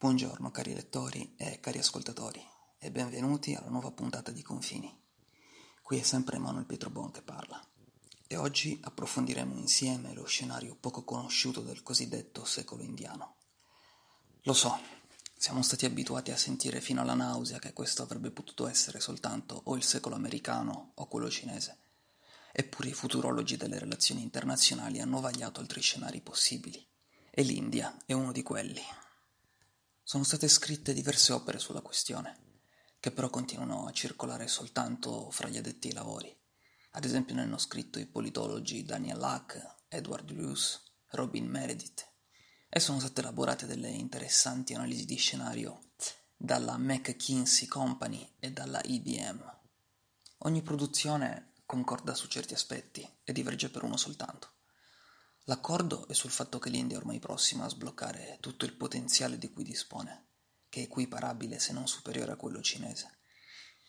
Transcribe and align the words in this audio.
Buongiorno 0.00 0.52
cari 0.52 0.74
lettori 0.74 1.34
e 1.36 1.58
cari 1.58 1.78
ascoltatori 1.78 2.40
e 2.78 2.92
benvenuti 2.92 3.54
alla 3.54 3.68
nuova 3.68 3.90
puntata 3.90 4.30
di 4.30 4.42
Confini. 4.42 4.96
Qui 5.82 5.98
è 5.98 6.04
sempre 6.04 6.36
Emanuele 6.36 6.66
Pietrobon 6.66 7.10
che 7.10 7.20
parla 7.20 7.60
e 8.28 8.36
oggi 8.36 8.78
approfondiremo 8.80 9.56
insieme 9.56 10.14
lo 10.14 10.24
scenario 10.24 10.76
poco 10.78 11.02
conosciuto 11.02 11.62
del 11.62 11.82
cosiddetto 11.82 12.44
secolo 12.44 12.84
indiano. 12.84 13.38
Lo 14.42 14.52
so, 14.52 14.78
siamo 15.36 15.62
stati 15.62 15.84
abituati 15.84 16.30
a 16.30 16.36
sentire 16.36 16.80
fino 16.80 17.00
alla 17.00 17.14
nausea 17.14 17.58
che 17.58 17.72
questo 17.72 18.04
avrebbe 18.04 18.30
potuto 18.30 18.68
essere 18.68 19.00
soltanto 19.00 19.62
o 19.64 19.74
il 19.74 19.82
secolo 19.82 20.14
americano 20.14 20.92
o 20.94 21.08
quello 21.08 21.28
cinese. 21.28 21.76
Eppure 22.52 22.90
i 22.90 22.94
futurologi 22.94 23.56
delle 23.56 23.80
relazioni 23.80 24.22
internazionali 24.22 25.00
hanno 25.00 25.18
vagliato 25.18 25.58
altri 25.58 25.80
scenari 25.80 26.20
possibili, 26.20 26.86
e 27.32 27.42
l'India 27.42 27.96
è 28.06 28.12
uno 28.12 28.30
di 28.30 28.44
quelli. 28.44 28.82
Sono 30.08 30.24
state 30.24 30.48
scritte 30.48 30.94
diverse 30.94 31.34
opere 31.34 31.58
sulla 31.58 31.82
questione, 31.82 32.62
che 32.98 33.10
però 33.10 33.28
continuano 33.28 33.84
a 33.84 33.92
circolare 33.92 34.48
soltanto 34.48 35.30
fra 35.30 35.48
gli 35.48 35.58
addetti 35.58 35.88
ai 35.88 35.92
lavori. 35.92 36.34
Ad 36.92 37.04
esempio 37.04 37.34
ne 37.34 37.42
hanno 37.42 37.58
scritto 37.58 37.98
i 37.98 38.06
politologi 38.06 38.84
Daniel 38.84 39.18
Lack, 39.18 39.82
Edward 39.86 40.30
Luce, 40.30 40.80
Robin 41.08 41.44
Meredith 41.44 42.10
e 42.70 42.80
sono 42.80 43.00
state 43.00 43.20
elaborate 43.20 43.66
delle 43.66 43.90
interessanti 43.90 44.72
analisi 44.72 45.04
di 45.04 45.16
scenario 45.16 45.90
dalla 46.34 46.78
McKinsey 46.78 47.68
Company 47.68 48.36
e 48.38 48.50
dalla 48.50 48.80
IBM. 48.82 49.58
Ogni 50.38 50.62
produzione 50.62 51.52
concorda 51.66 52.14
su 52.14 52.28
certi 52.28 52.54
aspetti 52.54 53.06
e 53.22 53.32
diverge 53.34 53.68
per 53.68 53.82
uno 53.82 53.98
soltanto. 53.98 54.52
L'accordo 55.48 56.06
è 56.08 56.12
sul 56.12 56.30
fatto 56.30 56.58
che 56.58 56.68
l'India 56.68 56.98
è 56.98 57.00
ormai 57.00 57.20
prossima 57.20 57.64
a 57.64 57.70
sbloccare 57.70 58.36
tutto 58.38 58.66
il 58.66 58.74
potenziale 58.74 59.38
di 59.38 59.50
cui 59.50 59.64
dispone, 59.64 60.26
che 60.68 60.80
è 60.80 60.82
equiparabile 60.82 61.58
se 61.58 61.72
non 61.72 61.88
superiore 61.88 62.32
a 62.32 62.36
quello 62.36 62.60
cinese. 62.60 63.20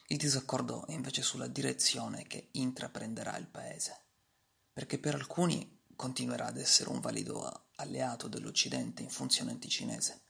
Il 0.07 0.15
disaccordo 0.15 0.87
è 0.87 0.93
invece 0.93 1.21
sulla 1.21 1.47
direzione 1.47 2.25
che 2.27 2.47
intraprenderà 2.53 3.35
il 3.35 3.47
paese, 3.47 4.05
perché 4.71 4.99
per 4.99 5.15
alcuni 5.15 5.83
continuerà 5.97 6.45
ad 6.45 6.55
essere 6.55 6.91
un 6.91 7.02
valido 7.02 7.67
alleato 7.75 8.30
dell'Occidente 8.30 9.03
in 9.03 9.09
funzione 9.09 9.52
anticinese, 9.52 10.21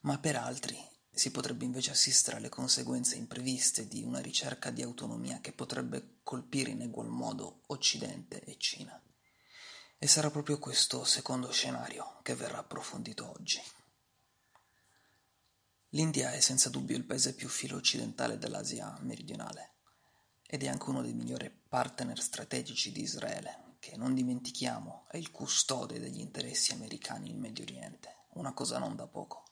ma 0.00 0.18
per 0.18 0.36
altri 0.36 0.78
si 1.10 1.30
potrebbe 1.30 1.64
invece 1.64 1.92
assistere 1.92 2.36
alle 2.36 2.50
conseguenze 2.50 3.16
impreviste 3.16 3.88
di 3.88 4.02
una 4.02 4.20
ricerca 4.20 4.70
di 4.70 4.82
autonomia 4.82 5.40
che 5.40 5.52
potrebbe 5.52 6.18
colpire 6.22 6.72
in 6.72 6.82
egual 6.82 7.08
modo 7.08 7.62
Occidente 7.68 8.40
e 8.44 8.58
Cina. 8.58 9.02
E 10.00 10.06
sarà 10.06 10.30
proprio 10.30 10.60
questo 10.60 11.04
secondo 11.04 11.50
scenario 11.50 12.20
che 12.22 12.36
verrà 12.36 12.58
approfondito 12.58 13.28
oggi. 13.28 13.60
L'India 15.92 16.32
è 16.32 16.38
senza 16.38 16.70
dubbio 16.70 16.96
il 16.96 17.04
paese 17.04 17.34
più 17.34 17.48
filo-occidentale 17.48 18.38
dell'Asia 18.38 18.96
meridionale 19.00 19.78
ed 20.46 20.62
è 20.62 20.68
anche 20.68 20.88
uno 20.88 21.02
dei 21.02 21.14
migliori 21.14 21.50
partner 21.50 22.20
strategici 22.20 22.92
di 22.92 23.02
Israele, 23.02 23.76
che, 23.80 23.96
non 23.96 24.14
dimentichiamo, 24.14 25.06
è 25.10 25.16
il 25.16 25.30
custode 25.30 25.98
degli 25.98 26.20
interessi 26.20 26.72
americani 26.72 27.30
in 27.30 27.40
Medio 27.40 27.64
Oriente, 27.64 28.26
una 28.34 28.54
cosa 28.54 28.78
non 28.78 28.94
da 28.94 29.06
poco. 29.08 29.44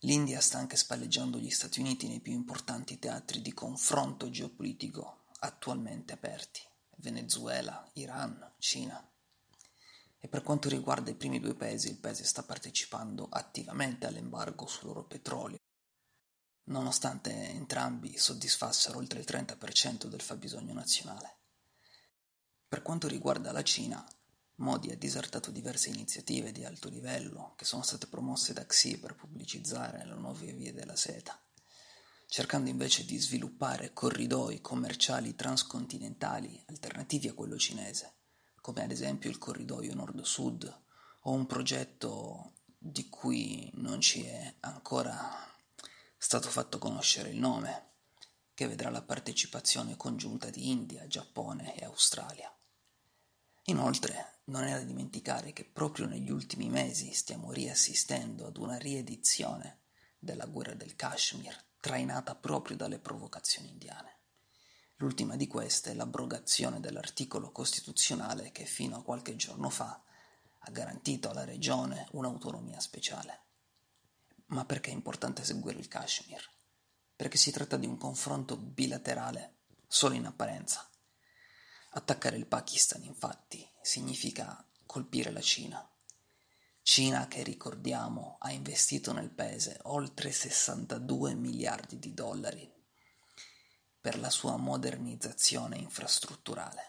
L'India 0.00 0.40
sta 0.40 0.56
anche 0.56 0.76
spalleggiando 0.76 1.38
gli 1.38 1.50
Stati 1.50 1.80
Uniti 1.80 2.08
nei 2.08 2.20
più 2.20 2.32
importanti 2.32 2.98
teatri 2.98 3.42
di 3.42 3.52
confronto 3.52 4.30
geopolitico 4.30 5.26
attualmente 5.40 6.14
aperti, 6.14 6.60
Venezuela, 6.96 7.88
Iran, 7.94 8.54
Cina. 8.58 9.09
E 10.22 10.28
per 10.28 10.42
quanto 10.42 10.68
riguarda 10.68 11.10
i 11.10 11.16
primi 11.16 11.40
due 11.40 11.54
paesi, 11.54 11.88
il 11.88 11.98
paese 11.98 12.24
sta 12.24 12.42
partecipando 12.42 13.26
attivamente 13.30 14.06
all'embargo 14.06 14.66
sul 14.66 14.88
loro 14.88 15.06
petrolio, 15.06 15.58
nonostante 16.64 17.32
entrambi 17.32 18.18
soddisfassero 18.18 18.98
oltre 18.98 19.20
il 19.20 19.26
30% 19.26 20.06
del 20.06 20.20
fabbisogno 20.20 20.74
nazionale. 20.74 21.38
Per 22.68 22.82
quanto 22.82 23.08
riguarda 23.08 23.50
la 23.50 23.62
Cina, 23.62 24.06
Modi 24.56 24.90
ha 24.90 24.96
disertato 24.96 25.50
diverse 25.50 25.88
iniziative 25.88 26.52
di 26.52 26.64
alto 26.64 26.90
livello 26.90 27.54
che 27.56 27.64
sono 27.64 27.82
state 27.82 28.06
promosse 28.06 28.52
da 28.52 28.66
Xi 28.66 28.98
per 28.98 29.14
pubblicizzare 29.14 30.04
le 30.04 30.14
nuove 30.14 30.52
vie 30.52 30.74
della 30.74 30.96
seta, 30.96 31.42
cercando 32.26 32.68
invece 32.68 33.06
di 33.06 33.18
sviluppare 33.18 33.94
corridoi 33.94 34.60
commerciali 34.60 35.34
transcontinentali 35.34 36.62
alternativi 36.66 37.28
a 37.28 37.32
quello 37.32 37.56
cinese, 37.56 38.19
come 38.70 38.84
ad 38.84 38.92
esempio 38.92 39.28
il 39.28 39.38
corridoio 39.38 39.92
nord-sud 39.94 40.82
o 41.22 41.32
un 41.32 41.44
progetto 41.46 42.52
di 42.78 43.08
cui 43.08 43.68
non 43.74 44.00
ci 44.00 44.22
è 44.22 44.54
ancora 44.60 45.28
stato 46.16 46.48
fatto 46.48 46.78
conoscere 46.78 47.30
il 47.30 47.36
nome, 47.36 47.88
che 48.54 48.68
vedrà 48.68 48.88
la 48.88 49.02
partecipazione 49.02 49.96
congiunta 49.96 50.50
di 50.50 50.70
India, 50.70 51.08
Giappone 51.08 51.76
e 51.76 51.84
Australia. 51.84 52.48
Inoltre, 53.64 54.42
non 54.44 54.62
è 54.62 54.70
da 54.70 54.84
dimenticare 54.84 55.52
che 55.52 55.64
proprio 55.64 56.06
negli 56.06 56.30
ultimi 56.30 56.68
mesi 56.68 57.12
stiamo 57.12 57.50
riassistendo 57.50 58.46
ad 58.46 58.56
una 58.56 58.78
riedizione 58.78 59.80
della 60.16 60.46
guerra 60.46 60.74
del 60.74 60.94
Kashmir, 60.94 61.56
trainata 61.80 62.36
proprio 62.36 62.76
dalle 62.76 63.00
provocazioni 63.00 63.68
indiane. 63.68 64.19
L'ultima 65.00 65.34
di 65.34 65.46
queste 65.46 65.92
è 65.92 65.94
l'abrogazione 65.94 66.78
dell'articolo 66.78 67.50
costituzionale 67.52 68.52
che 68.52 68.66
fino 68.66 68.98
a 68.98 69.02
qualche 69.02 69.34
giorno 69.34 69.70
fa 69.70 69.98
ha 70.58 70.70
garantito 70.70 71.30
alla 71.30 71.44
regione 71.44 72.06
un'autonomia 72.12 72.78
speciale. 72.80 73.44
Ma 74.48 74.66
perché 74.66 74.90
è 74.90 74.94
importante 74.94 75.42
seguire 75.42 75.78
il 75.78 75.88
Kashmir? 75.88 76.46
Perché 77.16 77.38
si 77.38 77.50
tratta 77.50 77.78
di 77.78 77.86
un 77.86 77.96
confronto 77.96 78.58
bilaterale, 78.58 79.60
solo 79.86 80.14
in 80.14 80.26
apparenza 80.26 80.86
Attaccare 81.92 82.36
il 82.36 82.46
Pakistan, 82.46 83.02
infatti, 83.02 83.66
significa 83.80 84.62
colpire 84.84 85.30
la 85.30 85.40
Cina. 85.40 85.90
Cina 86.82 87.26
che, 87.26 87.42
ricordiamo, 87.42 88.36
ha 88.38 88.52
investito 88.52 89.12
nel 89.12 89.30
paese 89.30 89.78
oltre 89.84 90.30
62 90.30 91.34
miliardi 91.34 91.98
di 91.98 92.12
dollari 92.12 92.79
per 94.00 94.18
la 94.18 94.30
sua 94.30 94.56
modernizzazione 94.56 95.76
infrastrutturale. 95.76 96.88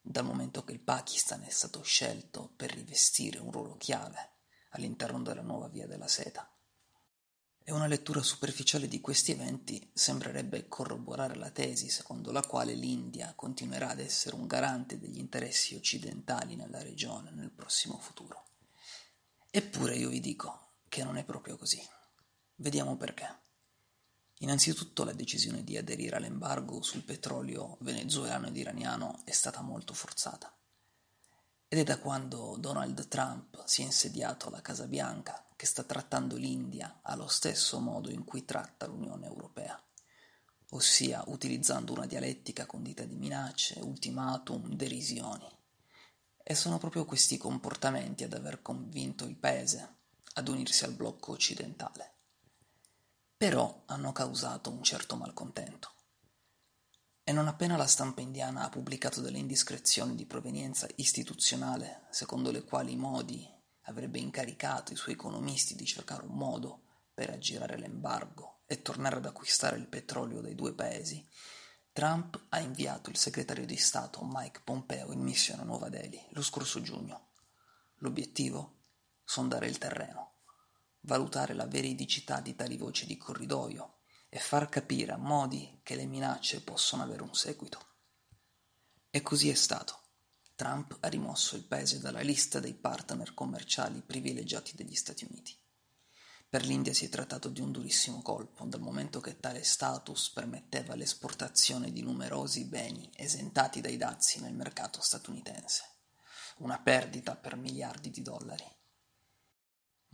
Dal 0.00 0.24
momento 0.24 0.62
che 0.64 0.72
il 0.72 0.80
Pakistan 0.80 1.42
è 1.44 1.48
stato 1.48 1.82
scelto 1.82 2.52
per 2.54 2.72
rivestire 2.72 3.38
un 3.38 3.50
ruolo 3.50 3.76
chiave 3.76 4.32
all'interno 4.70 5.22
della 5.22 5.40
nuova 5.40 5.68
via 5.68 5.86
della 5.86 6.08
seta. 6.08 6.46
E 7.66 7.72
una 7.72 7.86
lettura 7.86 8.22
superficiale 8.22 8.86
di 8.86 9.00
questi 9.00 9.32
eventi 9.32 9.90
sembrerebbe 9.94 10.68
corroborare 10.68 11.36
la 11.36 11.50
tesi 11.50 11.88
secondo 11.88 12.30
la 12.32 12.42
quale 12.42 12.74
l'India 12.74 13.32
continuerà 13.34 13.90
ad 13.90 14.00
essere 14.00 14.36
un 14.36 14.46
garante 14.46 14.98
degli 14.98 15.18
interessi 15.18 15.74
occidentali 15.74 16.56
nella 16.56 16.82
regione 16.82 17.30
nel 17.30 17.50
prossimo 17.50 17.98
futuro. 17.98 18.44
Eppure 19.50 19.96
io 19.96 20.10
vi 20.10 20.20
dico 20.20 20.72
che 20.86 21.02
non 21.02 21.16
è 21.16 21.24
proprio 21.24 21.56
così. 21.56 21.80
Vediamo 22.56 22.98
perché. 22.98 23.43
Innanzitutto 24.44 25.04
la 25.04 25.14
decisione 25.14 25.64
di 25.64 25.78
aderire 25.78 26.16
all'embargo 26.16 26.82
sul 26.82 27.02
petrolio 27.02 27.78
venezuelano 27.80 28.48
ed 28.48 28.56
iraniano 28.58 29.22
è 29.24 29.30
stata 29.30 29.62
molto 29.62 29.94
forzata. 29.94 30.54
Ed 31.66 31.78
è 31.78 31.82
da 31.82 31.98
quando 31.98 32.54
Donald 32.58 33.08
Trump 33.08 33.64
si 33.64 33.80
è 33.80 33.86
insediato 33.86 34.48
alla 34.48 34.60
Casa 34.60 34.86
Bianca 34.86 35.46
che 35.56 35.64
sta 35.64 35.82
trattando 35.82 36.36
l'India 36.36 37.00
allo 37.00 37.26
stesso 37.26 37.80
modo 37.80 38.10
in 38.10 38.24
cui 38.24 38.44
tratta 38.44 38.84
l'Unione 38.84 39.24
Europea, 39.24 39.82
ossia 40.72 41.24
utilizzando 41.28 41.94
una 41.94 42.04
dialettica 42.04 42.66
condita 42.66 43.02
di 43.04 43.16
minacce, 43.16 43.80
ultimatum, 43.80 44.74
derisioni. 44.74 45.48
E 46.42 46.54
sono 46.54 46.76
proprio 46.76 47.06
questi 47.06 47.38
comportamenti 47.38 48.24
ad 48.24 48.34
aver 48.34 48.60
convinto 48.60 49.24
il 49.24 49.36
paese 49.36 49.94
ad 50.34 50.48
unirsi 50.48 50.84
al 50.84 50.92
blocco 50.92 51.32
occidentale. 51.32 52.13
Però 53.44 53.82
hanno 53.88 54.10
causato 54.12 54.70
un 54.70 54.82
certo 54.82 55.16
malcontento. 55.16 55.92
E 57.22 57.30
non 57.30 57.46
appena 57.46 57.76
la 57.76 57.86
stampa 57.86 58.22
indiana 58.22 58.62
ha 58.62 58.70
pubblicato 58.70 59.20
delle 59.20 59.36
indiscrezioni 59.36 60.14
di 60.14 60.24
provenienza 60.24 60.88
istituzionale, 60.94 62.06
secondo 62.08 62.50
le 62.50 62.64
quali 62.64 62.96
Modi 62.96 63.46
avrebbe 63.82 64.18
incaricato 64.18 64.94
i 64.94 64.96
suoi 64.96 65.12
economisti 65.12 65.74
di 65.74 65.84
cercare 65.84 66.24
un 66.24 66.34
modo 66.34 66.84
per 67.12 67.28
aggirare 67.28 67.76
l'embargo 67.76 68.62
e 68.64 68.80
tornare 68.80 69.16
ad 69.16 69.26
acquistare 69.26 69.76
il 69.76 69.88
petrolio 69.88 70.40
dai 70.40 70.54
due 70.54 70.72
paesi, 70.72 71.22
Trump 71.92 72.46
ha 72.48 72.60
inviato 72.60 73.10
il 73.10 73.18
segretario 73.18 73.66
di 73.66 73.76
Stato 73.76 74.20
Mike 74.22 74.62
Pompeo 74.64 75.12
in 75.12 75.20
missione 75.20 75.60
a 75.60 75.66
Nuova 75.66 75.90
Delhi 75.90 76.28
lo 76.30 76.40
scorso 76.40 76.80
giugno. 76.80 77.32
L'obiettivo? 77.96 78.84
Sondare 79.22 79.66
il 79.66 79.76
terreno, 79.76 80.33
valutare 81.04 81.54
la 81.54 81.66
veridicità 81.66 82.40
di 82.40 82.54
tali 82.54 82.76
voci 82.76 83.06
di 83.06 83.16
corridoio 83.16 84.00
e 84.28 84.38
far 84.38 84.68
capire 84.68 85.12
a 85.12 85.16
Modi 85.16 85.80
che 85.82 85.94
le 85.94 86.06
minacce 86.06 86.62
possono 86.62 87.02
avere 87.02 87.22
un 87.22 87.34
seguito. 87.34 87.92
E 89.10 89.22
così 89.22 89.48
è 89.48 89.54
stato. 89.54 90.00
Trump 90.56 90.98
ha 91.00 91.08
rimosso 91.08 91.56
il 91.56 91.64
paese 91.64 92.00
dalla 92.00 92.20
lista 92.20 92.60
dei 92.60 92.74
partner 92.74 93.34
commerciali 93.34 94.02
privilegiati 94.02 94.74
degli 94.74 94.94
Stati 94.94 95.24
Uniti. 95.24 95.56
Per 96.48 96.64
l'India 96.64 96.92
si 96.94 97.04
è 97.04 97.08
trattato 97.08 97.48
di 97.48 97.60
un 97.60 97.72
durissimo 97.72 98.22
colpo, 98.22 98.64
dal 98.64 98.80
momento 98.80 99.20
che 99.20 99.40
tale 99.40 99.64
status 99.64 100.30
permetteva 100.30 100.94
l'esportazione 100.94 101.92
di 101.92 102.02
numerosi 102.02 102.64
beni 102.66 103.10
esentati 103.16 103.80
dai 103.80 103.96
dazi 103.96 104.40
nel 104.40 104.54
mercato 104.54 105.00
statunitense, 105.00 105.82
una 106.58 106.78
perdita 106.78 107.34
per 107.34 107.56
miliardi 107.56 108.10
di 108.10 108.22
dollari. 108.22 108.73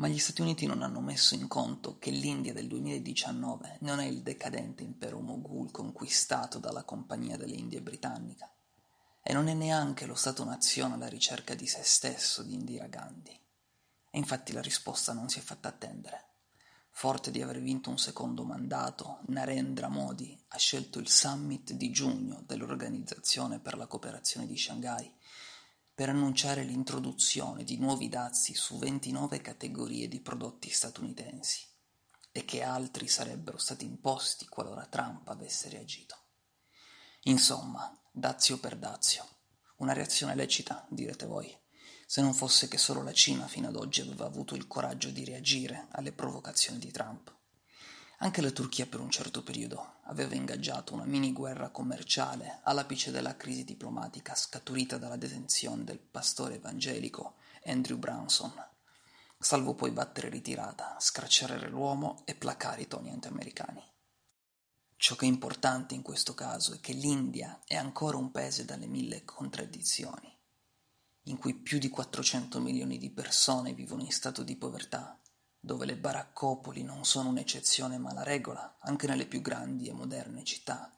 Ma 0.00 0.08
gli 0.08 0.18
Stati 0.18 0.40
Uniti 0.40 0.64
non 0.64 0.80
hanno 0.80 1.00
messo 1.00 1.34
in 1.34 1.46
conto 1.46 1.98
che 1.98 2.10
l'India 2.10 2.54
del 2.54 2.68
2019 2.68 3.76
non 3.80 4.00
è 4.00 4.06
il 4.06 4.22
decadente 4.22 4.82
impero 4.82 5.20
Moghul 5.20 5.70
conquistato 5.70 6.58
dalla 6.58 6.84
Compagnia 6.84 7.36
delle 7.36 7.56
Indie 7.56 7.82
britannica, 7.82 8.50
e 9.22 9.32
non 9.34 9.48
è 9.48 9.52
neanche 9.52 10.06
lo 10.06 10.14
Stato-nazione 10.14 10.94
alla 10.94 11.06
ricerca 11.06 11.54
di 11.54 11.66
se 11.66 11.82
stesso 11.82 12.42
di 12.42 12.54
Indira 12.54 12.86
Gandhi. 12.86 13.38
E 14.08 14.18
infatti 14.18 14.54
la 14.54 14.62
risposta 14.62 15.12
non 15.12 15.28
si 15.28 15.38
è 15.38 15.42
fatta 15.42 15.68
attendere. 15.68 16.28
Forte 16.88 17.30
di 17.30 17.42
aver 17.42 17.60
vinto 17.60 17.90
un 17.90 17.98
secondo 17.98 18.42
mandato, 18.42 19.18
Narendra 19.26 19.88
Modi 19.88 20.42
ha 20.48 20.56
scelto 20.56 20.98
il 20.98 21.10
summit 21.10 21.74
di 21.74 21.90
giugno 21.90 22.42
dell'Organizzazione 22.46 23.60
per 23.60 23.76
la 23.76 23.86
cooperazione 23.86 24.46
di 24.46 24.56
Shanghai 24.56 25.14
per 26.00 26.08
annunciare 26.08 26.62
l'introduzione 26.62 27.62
di 27.62 27.76
nuovi 27.76 28.08
dazi 28.08 28.54
su 28.54 28.78
29 28.78 29.42
categorie 29.42 30.08
di 30.08 30.22
prodotti 30.22 30.70
statunitensi 30.70 31.62
e 32.32 32.46
che 32.46 32.62
altri 32.62 33.06
sarebbero 33.06 33.58
stati 33.58 33.84
imposti 33.84 34.46
qualora 34.48 34.86
Trump 34.86 35.28
avesse 35.28 35.68
reagito. 35.68 36.16
Insomma, 37.24 37.94
dazio 38.10 38.58
per 38.58 38.78
dazio. 38.78 39.28
Una 39.76 39.92
reazione 39.92 40.34
lecita, 40.34 40.86
direte 40.88 41.26
voi 41.26 41.54
se 42.06 42.22
non 42.22 42.32
fosse 42.32 42.66
che 42.66 42.78
solo 42.78 43.02
la 43.02 43.12
Cina 43.12 43.46
fino 43.46 43.68
ad 43.68 43.76
oggi 43.76 44.00
aveva 44.00 44.24
avuto 44.24 44.54
il 44.54 44.66
coraggio 44.66 45.10
di 45.10 45.26
reagire 45.26 45.88
alle 45.90 46.12
provocazioni 46.12 46.78
di 46.78 46.90
Trump. 46.90 47.39
Anche 48.22 48.42
la 48.42 48.50
Turchia 48.50 48.86
per 48.86 49.00
un 49.00 49.10
certo 49.10 49.42
periodo 49.42 49.94
aveva 50.02 50.34
ingaggiato 50.34 50.92
una 50.92 51.04
mini 51.04 51.32
guerra 51.32 51.70
commerciale 51.70 52.60
all'apice 52.64 53.10
della 53.10 53.34
crisi 53.34 53.64
diplomatica 53.64 54.34
scaturita 54.34 54.98
dalla 54.98 55.16
detenzione 55.16 55.84
del 55.84 55.98
pastore 55.98 56.56
evangelico 56.56 57.36
Andrew 57.64 57.96
Branson, 57.96 58.52
salvo 59.38 59.74
poi 59.74 59.90
battere 59.90 60.28
ritirata, 60.28 60.96
scarcerare 61.00 61.70
l'uomo 61.70 62.20
e 62.26 62.34
placare 62.34 62.82
i 62.82 62.88
toni 62.88 63.10
anti-americani. 63.10 63.82
Ciò 64.96 65.16
che 65.16 65.24
è 65.24 65.28
importante 65.28 65.94
in 65.94 66.02
questo 66.02 66.34
caso 66.34 66.74
è 66.74 66.80
che 66.80 66.92
l'India 66.92 67.60
è 67.64 67.76
ancora 67.76 68.18
un 68.18 68.30
paese 68.30 68.66
dalle 68.66 68.86
mille 68.86 69.24
contraddizioni 69.24 70.30
in 71.24 71.38
cui 71.38 71.54
più 71.54 71.78
di 71.78 71.88
400 71.88 72.60
milioni 72.60 72.98
di 72.98 73.10
persone 73.10 73.72
vivono 73.72 74.02
in 74.02 74.10
stato 74.10 74.42
di 74.42 74.56
povertà, 74.56 75.18
dove 75.60 75.86
le 75.86 75.96
baraccopoli 75.96 76.82
non 76.82 77.04
sono 77.04 77.28
un'eccezione 77.28 77.98
ma 77.98 78.12
la 78.12 78.22
regola, 78.22 78.78
anche 78.80 79.06
nelle 79.06 79.26
più 79.26 79.40
grandi 79.40 79.88
e 79.88 79.92
moderne 79.92 80.42
città, 80.42 80.92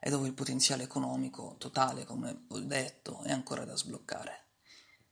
e 0.00 0.10
dove 0.10 0.26
il 0.26 0.34
potenziale 0.34 0.82
economico 0.82 1.56
totale, 1.58 2.04
come 2.04 2.46
ho 2.48 2.58
detto, 2.60 3.22
è 3.22 3.32
ancora 3.32 3.64
da 3.64 3.76
sbloccare. 3.76 4.48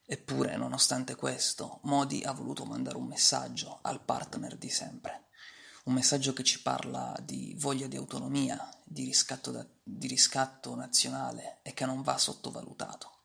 Eppure, 0.05 0.57
nonostante 0.57 1.15
questo, 1.15 1.81
Modi 1.85 2.23
ha 2.25 2.33
voluto 2.33 2.65
mandare 2.65 2.97
un 2.97 3.07
messaggio 3.07 3.79
al 3.83 4.03
partner 4.03 4.57
di 4.57 4.69
sempre, 4.69 5.29
un 5.85 5.95
messaggio 5.95 6.33
che 6.33 6.43
ci 6.43 6.61
parla 6.61 7.17
di 7.23 7.55
voglia 7.59 7.87
di 7.87 7.97
autonomia, 7.97 8.69
di 8.85 9.05
riscatto, 9.05 9.51
da, 9.51 9.67
di 9.83 10.07
riscatto 10.07 10.75
nazionale 10.75 11.61
e 11.63 11.73
che 11.73 11.87
non 11.87 12.03
va 12.03 12.19
sottovalutato 12.19 13.21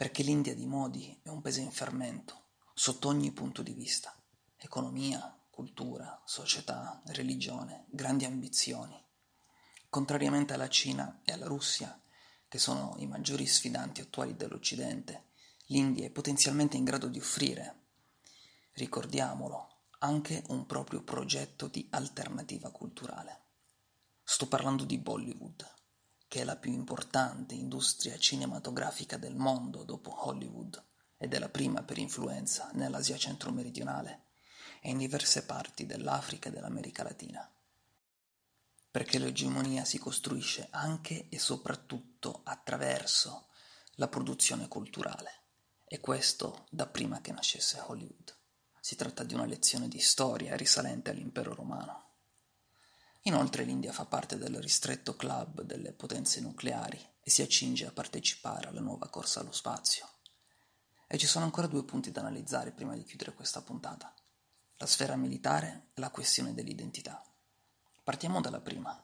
perché 0.00 0.22
l'India 0.22 0.54
di 0.54 0.64
Modi 0.64 1.20
è 1.22 1.28
un 1.28 1.42
paese 1.42 1.60
in 1.60 1.70
fermento, 1.70 2.52
sotto 2.72 3.08
ogni 3.08 3.32
punto 3.32 3.60
di 3.60 3.74
vista. 3.74 4.18
Economia, 4.62 5.34
cultura, 5.48 6.20
società, 6.26 7.00
religione, 7.06 7.86
grandi 7.88 8.26
ambizioni. 8.26 9.02
Contrariamente 9.88 10.52
alla 10.52 10.68
Cina 10.68 11.22
e 11.24 11.32
alla 11.32 11.46
Russia, 11.46 11.98
che 12.46 12.58
sono 12.58 12.94
i 12.98 13.06
maggiori 13.06 13.46
sfidanti 13.46 14.02
attuali 14.02 14.36
dell'Occidente, 14.36 15.30
l'India 15.68 16.04
è 16.04 16.10
potenzialmente 16.10 16.76
in 16.76 16.84
grado 16.84 17.08
di 17.08 17.18
offrire, 17.18 17.84
ricordiamolo, 18.72 19.84
anche 20.00 20.44
un 20.48 20.66
proprio 20.66 21.02
progetto 21.02 21.66
di 21.66 21.88
alternativa 21.92 22.70
culturale. 22.70 23.44
Sto 24.22 24.46
parlando 24.46 24.84
di 24.84 24.98
Bollywood 24.98 25.78
che 26.28 26.42
è 26.42 26.44
la 26.44 26.56
più 26.56 26.70
importante 26.70 27.54
industria 27.54 28.18
cinematografica 28.18 29.16
del 29.16 29.34
mondo 29.34 29.84
dopo 29.84 30.28
Hollywood 30.28 30.80
ed 31.16 31.32
è 31.32 31.38
la 31.38 31.48
prima 31.48 31.82
per 31.82 31.98
influenza 31.98 32.70
nell'Asia 32.74 33.16
centro-meridionale 33.16 34.29
e 34.80 34.90
in 34.90 34.98
diverse 34.98 35.44
parti 35.44 35.86
dell'Africa 35.86 36.48
e 36.48 36.52
dell'America 36.52 37.02
Latina. 37.02 37.48
Perché 38.90 39.18
l'egemonia 39.18 39.84
si 39.84 39.98
costruisce 39.98 40.66
anche 40.70 41.28
e 41.28 41.38
soprattutto 41.38 42.40
attraverso 42.42 43.46
la 43.94 44.08
produzione 44.08 44.66
culturale, 44.66 45.42
e 45.84 46.00
questo 46.00 46.66
da 46.70 46.86
prima 46.86 47.20
che 47.20 47.32
nascesse 47.32 47.80
Hollywood. 47.86 48.34
Si 48.80 48.96
tratta 48.96 49.24
di 49.24 49.34
una 49.34 49.44
lezione 49.44 49.88
di 49.88 50.00
storia 50.00 50.56
risalente 50.56 51.10
all'impero 51.10 51.54
romano. 51.54 52.08
Inoltre 53.24 53.64
l'India 53.64 53.92
fa 53.92 54.06
parte 54.06 54.38
del 54.38 54.60
ristretto 54.62 55.14
club 55.14 55.60
delle 55.60 55.92
potenze 55.92 56.40
nucleari 56.40 56.98
e 57.20 57.30
si 57.30 57.42
accinge 57.42 57.86
a 57.86 57.92
partecipare 57.92 58.68
alla 58.68 58.80
nuova 58.80 59.10
corsa 59.10 59.40
allo 59.40 59.52
spazio. 59.52 60.08
E 61.06 61.18
ci 61.18 61.26
sono 61.26 61.44
ancora 61.44 61.66
due 61.66 61.84
punti 61.84 62.10
da 62.10 62.20
analizzare 62.20 62.72
prima 62.72 62.94
di 62.94 63.04
chiudere 63.04 63.34
questa 63.34 63.60
puntata. 63.60 64.14
La 64.80 64.86
sfera 64.86 65.14
militare 65.14 65.88
e 65.92 66.00
la 66.00 66.08
questione 66.08 66.54
dell'identità. 66.54 67.22
Partiamo 68.02 68.40
dalla 68.40 68.62
prima. 68.62 68.98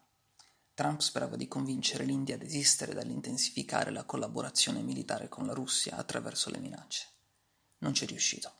Trump 0.73 1.01
sperava 1.01 1.37
di 1.37 1.49
convincere 1.49 2.05
l'India 2.05 2.37
a 2.37 2.39
desistere 2.39 2.95
dall'intensificare 2.95 3.91
la 3.91 4.05
collaborazione 4.05 4.81
militare 4.81 5.29
con 5.29 5.45
la 5.45 5.53
Russia 5.53 5.97
attraverso 5.97 6.49
le 6.49 6.61
minacce. 6.61 7.09
Non 7.81 7.93
ci 7.93 8.05
è 8.05 8.07
riuscito. 8.07 8.55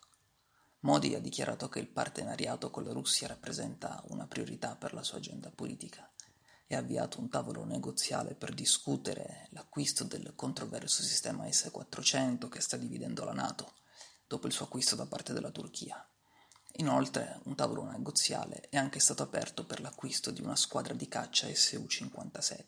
Modi 0.81 1.15
ha 1.15 1.19
dichiarato 1.19 1.71
che 1.71 1.79
il 1.79 1.89
partenariato 1.89 2.71
con 2.71 2.85
la 2.85 2.93
Russia 2.93 3.29
rappresenta 3.29 4.05
una 4.09 4.27
priorità 4.27 4.77
per 4.77 4.93
la 4.93 5.03
sua 5.03 5.17
agenda 5.17 5.51
politica 5.51 6.13
e 6.67 6.77
ha 6.77 6.81
avviato 6.81 7.19
un 7.19 7.31
tavolo 7.31 7.65
negoziale 7.65 8.35
per 8.35 8.53
discutere 8.53 9.49
l'acquisto 9.53 10.05
del 10.05 10.35
controverso 10.35 11.03
sistema 11.03 11.51
S-400 11.51 12.51
che 12.51 12.61
sta 12.61 12.77
dividendo 12.77 13.25
la 13.25 13.33
Nato 13.33 13.73
dopo 14.27 14.47
il 14.47 14.53
suo 14.53 14.67
acquisto 14.67 14.97
da 14.97 15.07
parte 15.07 15.33
della 15.33 15.51
Turchia. 15.51 16.07
Inoltre, 16.79 17.41
un 17.45 17.55
tavolo 17.55 17.85
negoziale 17.85 18.69
è 18.69 18.77
anche 18.77 19.01
stato 19.01 19.23
aperto 19.23 19.65
per 19.65 19.81
l'acquisto 19.81 20.31
di 20.31 20.43
una 20.43 20.57
squadra 20.57 20.93
di 20.93 21.09
caccia 21.09 21.47
Su-57. 21.47 22.65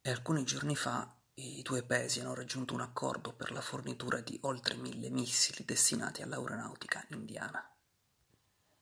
E 0.00 0.10
alcuni 0.10 0.42
giorni 0.44 0.74
fa 0.74 1.14
i 1.34 1.62
due 1.62 1.84
paesi 1.84 2.18
hanno 2.18 2.34
raggiunto 2.34 2.74
un 2.74 2.80
accordo 2.80 3.32
per 3.32 3.52
la 3.52 3.60
fornitura 3.60 4.20
di 4.20 4.36
oltre 4.42 4.74
mille 4.74 5.08
missili 5.08 5.64
destinati 5.64 6.22
all'aeronautica 6.22 7.04
indiana. 7.10 7.64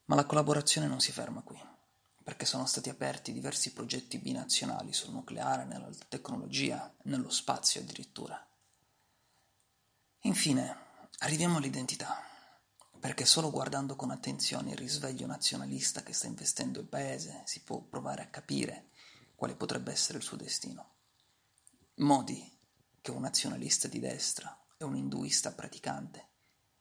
Ma 0.06 0.14
la 0.14 0.24
collaborazione 0.24 0.86
non 0.86 1.00
si 1.00 1.12
ferma 1.12 1.42
qui, 1.42 1.60
perché 2.24 2.46
sono 2.46 2.64
stati 2.64 2.88
aperti 2.88 3.34
diversi 3.34 3.74
progetti 3.74 4.18
binazionali 4.18 4.94
sul 4.94 5.12
nucleare, 5.12 5.64
nella 5.64 5.90
tecnologia, 6.08 6.90
nello 7.02 7.28
spazio 7.28 7.82
addirittura. 7.82 8.42
Infine, 10.20 10.76
arriviamo 11.18 11.58
all'identità, 11.58 12.24
perché 13.06 13.24
solo 13.24 13.52
guardando 13.52 13.94
con 13.94 14.10
attenzione 14.10 14.72
il 14.72 14.78
risveglio 14.78 15.28
nazionalista 15.28 16.02
che 16.02 16.12
sta 16.12 16.26
investendo 16.26 16.80
il 16.80 16.88
paese 16.88 17.42
si 17.44 17.62
può 17.62 17.78
provare 17.78 18.22
a 18.22 18.26
capire 18.26 18.88
quale 19.36 19.54
potrebbe 19.54 19.92
essere 19.92 20.18
il 20.18 20.24
suo 20.24 20.36
destino. 20.36 20.94
Modi, 21.98 22.58
che 23.00 23.12
è 23.12 23.14
un 23.14 23.20
nazionalista 23.20 23.86
di 23.86 24.00
destra 24.00 24.60
e 24.76 24.82
un 24.82 24.96
induista 24.96 25.52
praticante, 25.52 26.30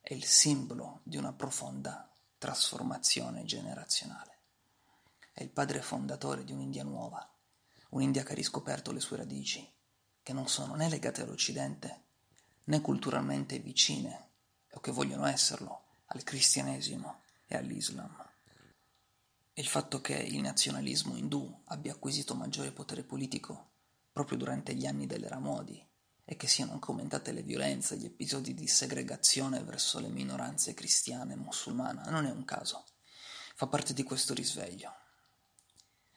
è 0.01 0.15
il 0.15 0.23
simbolo 0.23 1.01
di 1.03 1.17
una 1.17 1.31
profonda 1.31 2.11
trasformazione 2.39 3.45
generazionale. 3.45 4.39
È 5.31 5.43
il 5.43 5.51
padre 5.51 5.79
fondatore 5.79 6.43
di 6.43 6.53
un'India 6.53 6.83
nuova, 6.83 7.23
un'India 7.89 8.23
che 8.23 8.31
ha 8.31 8.35
riscoperto 8.35 8.91
le 8.91 8.99
sue 8.99 9.17
radici, 9.17 9.71
che 10.23 10.33
non 10.33 10.47
sono 10.47 10.73
né 10.73 10.89
legate 10.89 11.21
all'Occidente 11.21 12.05
né 12.63 12.81
culturalmente 12.81 13.59
vicine 13.59 14.29
o 14.71 14.79
che 14.79 14.91
vogliono 14.91 15.27
esserlo, 15.27 15.83
al 16.15 16.23
cristianesimo 16.23 17.23
e 17.45 17.57
all'Islam. 17.57 18.15
Il 19.53 19.67
fatto 19.67 19.99
che 19.99 20.13
il 20.13 20.39
nazionalismo 20.39 21.17
indù 21.17 21.63
abbia 21.65 21.91
acquisito 21.91 22.35
maggiore 22.35 22.71
potere 22.71 23.03
politico 23.03 23.73
proprio 24.13 24.37
durante 24.37 24.73
gli 24.73 24.85
anni 24.85 25.07
dell'era 25.07 25.39
Modi 25.39 25.85
e 26.23 26.37
che 26.37 26.47
siano 26.47 26.79
aumentate 26.81 27.33
le 27.33 27.43
violenze 27.43 27.95
e 27.95 27.97
gli 27.97 28.05
episodi 28.05 28.53
di 28.53 28.65
segregazione 28.65 29.61
verso 29.61 29.99
le 29.99 30.07
minoranze 30.07 30.73
cristiane 30.73 31.33
e 31.33 31.37
musulmana 31.37 32.09
non 32.09 32.25
è 32.25 32.31
un 32.31 32.45
caso, 32.45 32.85
fa 33.55 33.67
parte 33.67 33.93
di 33.93 34.03
questo 34.03 34.33
risveglio. 34.33 34.93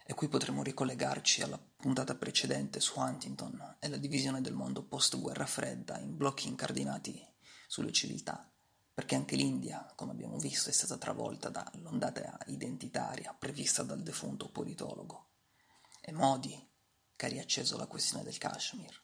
E 0.06 0.14
qui 0.14 0.28
potremo 0.28 0.62
ricollegarci 0.62 1.42
alla 1.42 1.58
puntata 1.58 2.14
precedente 2.14 2.78
su 2.78 2.98
Huntington 2.98 3.76
e 3.80 3.88
la 3.88 3.98
divisione 3.98 4.40
del 4.40 4.54
mondo 4.54 4.84
post-guerra 4.84 5.44
fredda 5.44 5.98
in 5.98 6.16
blocchi 6.16 6.48
incardinati 6.48 7.20
sulle 7.66 7.92
civiltà, 7.92 8.50
perché 8.98 9.14
anche 9.14 9.36
l'India, 9.36 9.92
come 9.94 10.10
abbiamo 10.10 10.38
visto, 10.38 10.70
è 10.70 10.72
stata 10.72 10.96
travolta 10.96 11.50
dall'ondata 11.50 12.36
identitaria 12.46 13.32
prevista 13.32 13.84
dal 13.84 14.02
defunto 14.02 14.48
politologo. 14.50 15.28
E 16.00 16.10
Modi, 16.10 16.68
che 17.14 17.26
ha 17.26 17.28
riacceso 17.28 17.76
la 17.76 17.86
questione 17.86 18.24
del 18.24 18.38
Kashmir, 18.38 19.00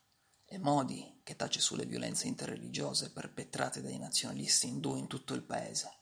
e 0.47 0.59
Modi, 0.59 1.21
che 1.23 1.37
tace 1.37 1.61
sulle 1.61 1.87
violenze 1.87 2.27
interreligiose 2.27 3.13
perpetrate 3.13 3.83
dai 3.83 3.97
nazionalisti 3.97 4.67
indù 4.67 4.97
in 4.97 5.07
tutto 5.07 5.33
il 5.33 5.43
paese. 5.43 5.93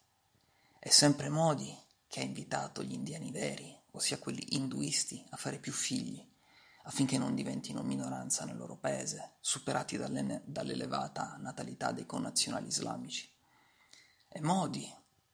È 0.78 0.88
sempre 0.88 1.28
Modi 1.28 1.78
che 2.06 2.20
ha 2.20 2.24
invitato 2.24 2.82
gli 2.82 2.94
indiani 2.94 3.30
veri, 3.30 3.78
ossia 3.90 4.18
quelli 4.18 4.56
induisti, 4.56 5.22
a 5.28 5.36
fare 5.36 5.58
più 5.58 5.70
figli, 5.70 6.26
affinché 6.84 7.18
non 7.18 7.34
diventino 7.34 7.82
minoranza 7.82 8.46
nel 8.46 8.56
loro 8.56 8.78
paese, 8.78 9.32
superati 9.40 9.98
dall'elevata 9.98 11.36
natalità 11.38 11.92
dei 11.92 12.06
connazionali 12.06 12.68
islamici. 12.68 13.31
E 14.32 14.40
Modi, 14.40 14.90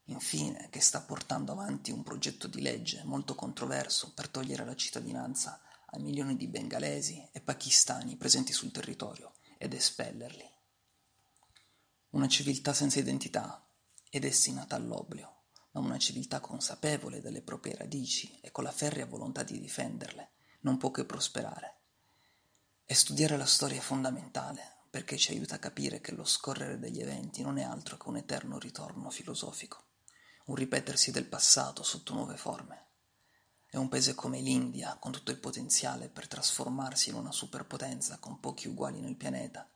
infine, 0.07 0.69
che 0.71 0.81
sta 0.81 1.01
portando 1.01 1.53
avanti 1.53 1.91
un 1.93 2.03
progetto 2.03 2.49
di 2.49 2.61
legge 2.61 3.03
molto 3.05 3.35
controverso 3.35 4.13
per 4.13 4.29
togliere 4.29 4.65
la 4.65 4.75
cittadinanza 4.75 5.61
a 5.87 5.99
milioni 5.99 6.37
di 6.37 6.49
bengalesi 6.49 7.27
e 7.33 7.41
pakistani 7.41 8.17
presenti 8.17 8.53
sul 8.53 8.73
territorio 8.73 9.35
ed 9.57 9.73
espellerli. 9.73 10.51
Una 12.11 12.29
civiltà 12.29 12.73
senza 12.73 12.99
identità 12.99 13.65
è 14.11 14.19
destinata 14.19 14.75
all'oblio 14.75 15.39
ma 15.73 15.81
una 15.81 15.99
civiltà 15.99 16.41
consapevole 16.41 17.21
delle 17.21 17.43
proprie 17.43 17.77
radici 17.77 18.39
e 18.41 18.51
con 18.51 18.65
la 18.65 18.73
ferrea 18.73 19.07
volontà 19.07 19.43
di 19.43 19.61
difenderle 19.61 20.33
non 20.61 20.77
può 20.77 20.91
che 20.91 21.05
prosperare. 21.05 21.77
E 22.85 22.95
studiare 22.95 23.37
la 23.37 23.47
storia 23.47 23.79
è 23.79 23.83
fondamentale 23.83 24.78
perché 24.91 25.17
ci 25.17 25.33
aiuta 25.33 25.57
a 25.57 25.59
capire 25.59 26.01
che 26.01 26.13
lo 26.13 26.25
scorrere 26.25 26.79
degli 26.79 27.01
eventi 27.01 27.43
non 27.43 27.59
è 27.59 27.63
altro 27.63 27.97
che 27.97 28.09
un 28.09 28.17
eterno 28.17 28.59
ritorno 28.59 29.11
filosofico, 29.11 29.85
un 30.47 30.55
ripetersi 30.55 31.11
del 31.11 31.27
passato 31.27 31.83
sotto 31.83 32.15
nuove 32.15 32.37
forme. 32.37 32.87
È 33.67 33.77
un 33.77 33.89
paese 33.89 34.15
come 34.15 34.41
l'India, 34.41 34.97
con 34.99 35.13
tutto 35.13 35.31
il 35.31 35.39
potenziale 35.39 36.09
per 36.09 36.27
trasformarsi 36.27 37.11
in 37.11 37.17
una 37.17 37.33
superpotenza 37.33 38.19
con 38.19 38.41
pochi 38.41 38.67
uguali 38.67 39.01
nel 39.01 39.17
pianeta, 39.17 39.71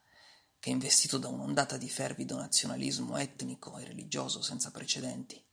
che 0.59 0.71
è 0.71 0.73
investito 0.73 1.19
da 1.19 1.29
un'ondata 1.29 1.77
di 1.77 1.91
fervido 1.91 2.37
nazionalismo 2.37 3.19
etnico 3.19 3.77
e 3.77 3.85
religioso 3.85 4.41
senza 4.41 4.71
precedenti, 4.71 5.45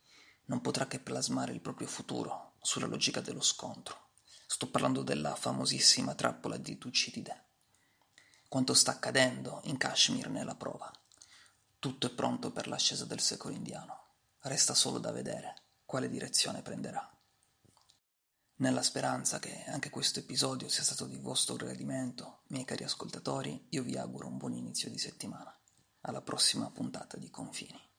non 0.46 0.62
potrà 0.62 0.86
che 0.86 1.00
plasmare 1.00 1.52
il 1.52 1.60
proprio 1.60 1.86
futuro 1.86 2.54
sulla 2.60 2.86
logica 2.86 3.20
dello 3.20 3.42
scontro. 3.42 4.08
Sto 4.46 4.70
parlando 4.70 5.02
della 5.02 5.34
famosissima 5.34 6.14
trappola 6.14 6.56
di 6.56 6.78
Tucidide. 6.78 7.49
Quanto 8.50 8.74
sta 8.74 8.90
accadendo 8.90 9.60
in 9.66 9.76
Kashmir 9.76 10.28
nella 10.28 10.56
prova. 10.56 10.90
Tutto 11.78 12.08
è 12.08 12.10
pronto 12.10 12.50
per 12.50 12.66
l'ascesa 12.66 13.04
del 13.04 13.20
secolo 13.20 13.54
indiano. 13.54 14.06
Resta 14.40 14.74
solo 14.74 14.98
da 14.98 15.12
vedere 15.12 15.54
quale 15.84 16.08
direzione 16.08 16.60
prenderà. 16.60 17.08
Nella 18.56 18.82
speranza 18.82 19.38
che 19.38 19.62
anche 19.68 19.88
questo 19.88 20.18
episodio 20.18 20.68
sia 20.68 20.82
stato 20.82 21.06
di 21.06 21.16
vostro 21.18 21.54
gradimento, 21.54 22.40
miei 22.48 22.64
cari 22.64 22.82
ascoltatori, 22.82 23.68
io 23.68 23.84
vi 23.84 23.96
auguro 23.96 24.26
un 24.26 24.36
buon 24.36 24.54
inizio 24.54 24.90
di 24.90 24.98
settimana. 24.98 25.56
Alla 26.00 26.20
prossima 26.20 26.68
puntata 26.72 27.16
di 27.18 27.30
Confini. 27.30 27.89